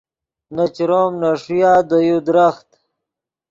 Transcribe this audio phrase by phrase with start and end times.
[0.55, 2.69] نے چروم نے ݰویا دے یو درخت